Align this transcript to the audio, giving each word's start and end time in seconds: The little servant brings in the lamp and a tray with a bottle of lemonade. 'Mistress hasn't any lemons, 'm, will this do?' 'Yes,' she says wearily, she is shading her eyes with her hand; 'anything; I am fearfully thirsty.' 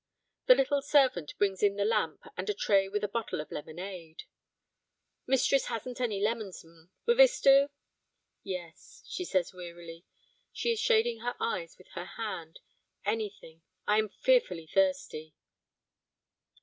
The 0.47 0.55
little 0.55 0.81
servant 0.81 1.37
brings 1.37 1.61
in 1.61 1.75
the 1.75 1.85
lamp 1.85 2.21
and 2.35 2.49
a 2.49 2.55
tray 2.55 2.89
with 2.89 3.03
a 3.03 3.07
bottle 3.07 3.39
of 3.39 3.51
lemonade. 3.51 4.23
'Mistress 5.27 5.67
hasn't 5.67 6.01
any 6.01 6.19
lemons, 6.19 6.65
'm, 6.65 6.89
will 7.05 7.13
this 7.13 7.39
do?' 7.39 7.69
'Yes,' 8.41 9.03
she 9.07 9.23
says 9.23 9.53
wearily, 9.53 10.03
she 10.51 10.71
is 10.71 10.79
shading 10.79 11.19
her 11.19 11.35
eyes 11.39 11.77
with 11.77 11.89
her 11.89 12.05
hand; 12.05 12.61
'anything; 13.05 13.61
I 13.85 13.99
am 13.99 14.09
fearfully 14.09 14.65
thirsty.' 14.65 15.35